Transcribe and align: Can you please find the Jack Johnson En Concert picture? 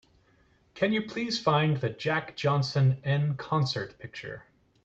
Can 0.73 0.93
you 0.93 1.03
please 1.03 1.39
find 1.39 1.77
the 1.77 1.91
Jack 1.91 2.35
Johnson 2.35 2.99
En 3.03 3.35
Concert 3.37 3.99
picture? 3.99 4.45